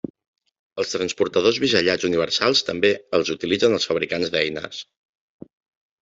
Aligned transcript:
Els 0.83 0.93
transportadors 0.93 1.59
bisellats 1.63 2.07
universals 2.09 2.65
també 2.69 2.91
els 3.17 3.29
utilitzen 3.35 3.75
els 3.79 3.85
fabricants 3.91 4.33
d'eines. 4.37 4.81